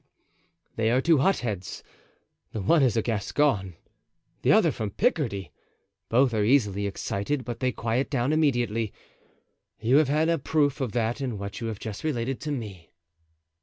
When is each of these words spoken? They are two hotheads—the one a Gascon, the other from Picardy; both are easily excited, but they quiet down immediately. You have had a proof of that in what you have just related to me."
They 0.77 0.89
are 0.89 0.99
two 0.99 1.19
hotheads—the 1.19 2.59
one 2.61 2.81
a 2.81 2.89
Gascon, 3.03 3.75
the 4.41 4.51
other 4.51 4.71
from 4.71 4.89
Picardy; 4.89 5.51
both 6.09 6.33
are 6.33 6.43
easily 6.43 6.87
excited, 6.87 7.45
but 7.45 7.59
they 7.59 7.71
quiet 7.71 8.09
down 8.09 8.33
immediately. 8.33 8.91
You 9.79 9.97
have 9.97 10.09
had 10.09 10.27
a 10.27 10.39
proof 10.39 10.81
of 10.81 10.93
that 10.93 11.21
in 11.21 11.37
what 11.37 11.61
you 11.61 11.67
have 11.67 11.77
just 11.77 12.03
related 12.03 12.39
to 12.41 12.51
me." 12.51 12.89